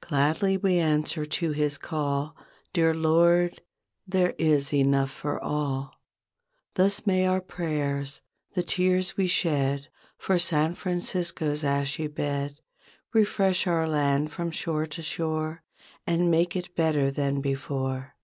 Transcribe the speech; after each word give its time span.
Gladly 0.00 0.56
we 0.56 0.78
answer 0.78 1.26
to 1.26 1.50
His 1.50 1.78
call 1.78 2.36
''Dear 2.72 2.94
Lord, 2.94 3.60
there 4.06 4.34
is 4.38 4.72
enough 4.72 5.10
for 5.10 5.42
all." 5.42 5.96
Thus 6.76 7.04
may 7.08 7.26
our 7.26 7.40
prayers, 7.40 8.22
the 8.54 8.62
tears 8.62 9.16
we 9.16 9.26
shed 9.26 9.88
For 10.16 10.38
San 10.38 10.76
Francisco's 10.76 11.64
ashy 11.64 12.06
bed 12.06 12.60
Refresh 13.12 13.66
our 13.66 13.88
land 13.88 14.30
from 14.30 14.52
shore 14.52 14.86
to 14.86 15.02
shore 15.02 15.64
And 16.06 16.30
make 16.30 16.54
it 16.54 16.76
better 16.76 17.10
than 17.10 17.40
before. 17.40 18.14